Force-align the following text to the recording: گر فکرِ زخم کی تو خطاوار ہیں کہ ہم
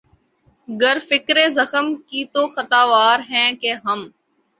گر 0.67 0.97
فکرِ 1.09 1.37
زخم 1.49 1.87
کی 2.07 2.21
تو 2.33 2.41
خطاوار 2.55 3.19
ہیں 3.29 3.49
کہ 3.61 3.73
ہم 3.85 3.99